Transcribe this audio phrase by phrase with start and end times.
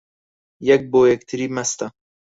[0.69, 1.87] یەک بۆ یەکتری مەستە